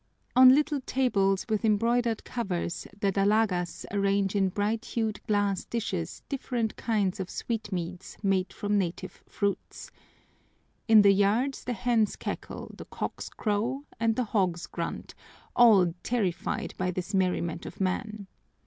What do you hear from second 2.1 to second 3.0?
covers